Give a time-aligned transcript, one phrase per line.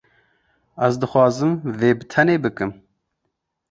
[0.85, 2.71] Ez dixwazim vê bi tenê bikim.